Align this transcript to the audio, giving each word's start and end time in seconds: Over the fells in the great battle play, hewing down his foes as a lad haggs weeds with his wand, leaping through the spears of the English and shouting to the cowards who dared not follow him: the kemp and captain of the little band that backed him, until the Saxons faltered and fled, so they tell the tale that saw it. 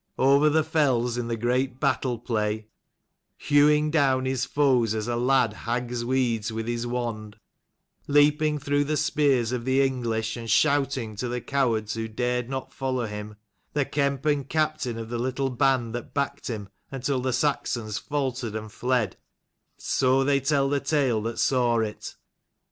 Over 0.17 0.49
the 0.49 0.63
fells 0.63 1.15
in 1.15 1.27
the 1.27 1.35
great 1.37 1.79
battle 1.79 2.17
play, 2.17 2.65
hewing 3.37 3.91
down 3.91 4.25
his 4.25 4.45
foes 4.45 4.95
as 4.95 5.07
a 5.07 5.15
lad 5.15 5.53
haggs 5.53 6.03
weeds 6.03 6.51
with 6.51 6.65
his 6.65 6.87
wand, 6.87 7.37
leaping 8.07 8.57
through 8.57 8.85
the 8.85 8.97
spears 8.97 9.51
of 9.51 9.63
the 9.63 9.79
English 9.83 10.35
and 10.35 10.49
shouting 10.49 11.15
to 11.17 11.27
the 11.27 11.39
cowards 11.39 11.93
who 11.93 12.07
dared 12.07 12.49
not 12.49 12.73
follow 12.73 13.05
him: 13.05 13.35
the 13.73 13.85
kemp 13.85 14.25
and 14.25 14.49
captain 14.49 14.97
of 14.97 15.09
the 15.09 15.19
little 15.19 15.51
band 15.51 15.93
that 15.93 16.15
backed 16.15 16.47
him, 16.47 16.69
until 16.89 17.19
the 17.19 17.31
Saxons 17.31 17.99
faltered 17.99 18.55
and 18.55 18.71
fled, 18.71 19.17
so 19.77 20.23
they 20.23 20.39
tell 20.39 20.67
the 20.67 20.79
tale 20.79 21.21
that 21.21 21.37
saw 21.37 21.77
it. 21.77 22.15